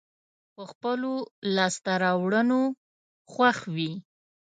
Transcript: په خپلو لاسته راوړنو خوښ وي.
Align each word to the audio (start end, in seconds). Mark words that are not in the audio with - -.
په 0.53 0.63
خپلو 0.71 1.11
لاسته 1.55 1.91
راوړنو 2.03 2.61
خوښ 3.33 3.57
وي. 3.75 3.91